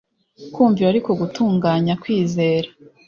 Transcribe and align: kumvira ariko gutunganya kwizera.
kumvira 0.53 0.87
ariko 0.91 1.09
gutunganya 1.19 1.93
kwizera. 2.01 2.67